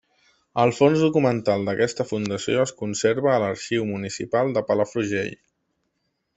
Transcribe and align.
El 0.61 0.71
fons 0.77 1.03
documental 1.03 1.65
d'aquesta 1.67 2.07
fundació 2.13 2.65
es 2.69 2.73
conserva 2.81 3.31
a 3.35 3.37
l'Arxiu 3.45 3.87
Municipal 3.93 4.53
de 4.59 4.67
Palafrugell. 4.73 5.33